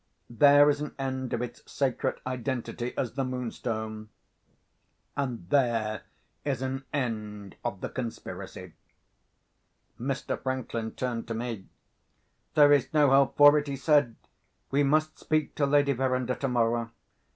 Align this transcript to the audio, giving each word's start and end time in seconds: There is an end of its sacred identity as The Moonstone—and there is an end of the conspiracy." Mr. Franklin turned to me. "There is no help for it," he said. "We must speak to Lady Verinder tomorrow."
There 0.31 0.67
is 0.67 0.81
an 0.81 0.95
end 0.97 1.31
of 1.31 1.43
its 1.43 1.61
sacred 1.71 2.19
identity 2.25 2.97
as 2.97 3.13
The 3.13 3.23
Moonstone—and 3.23 5.49
there 5.51 6.01
is 6.43 6.63
an 6.63 6.85
end 6.91 7.55
of 7.63 7.81
the 7.81 7.89
conspiracy." 7.89 8.73
Mr. 9.99 10.41
Franklin 10.41 10.93
turned 10.95 11.27
to 11.27 11.35
me. 11.35 11.67
"There 12.55 12.73
is 12.73 12.91
no 12.95 13.11
help 13.11 13.37
for 13.37 13.55
it," 13.59 13.67
he 13.67 13.75
said. 13.75 14.15
"We 14.71 14.81
must 14.81 15.19
speak 15.19 15.53
to 15.57 15.67
Lady 15.67 15.93
Verinder 15.93 16.33
tomorrow." 16.33 16.89